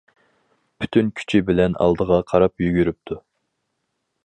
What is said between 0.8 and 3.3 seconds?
پۈتۈن كۈچى بىلەن ئالدىغا قاراپ يۈگۈرۈپتۇ.